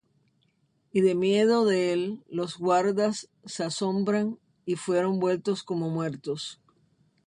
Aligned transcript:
Y 0.91 1.01
de 1.01 1.13
miedo 1.13 1.63
de 1.63 1.93
él 1.93 2.23
los 2.27 2.57
guardas 2.57 3.29
se 3.45 3.63
asombraron, 3.65 4.39
y 4.65 4.75
fueron 4.75 5.19
vueltos 5.19 5.61
como 5.61 5.91
muertos. 5.91 6.59